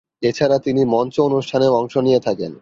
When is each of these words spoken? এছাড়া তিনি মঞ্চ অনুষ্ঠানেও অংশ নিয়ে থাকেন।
এছাড়া 0.21 0.57
তিনি 0.59 0.81
মঞ্চ 0.85 1.15
অনুষ্ঠানেও 1.19 1.73
অংশ 1.75 1.93
নিয়ে 1.97 2.19
থাকেন। 2.19 2.51